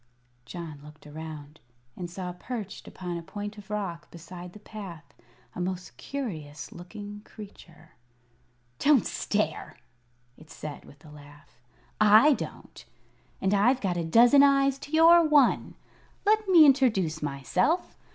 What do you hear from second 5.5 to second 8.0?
a most curious looking creature.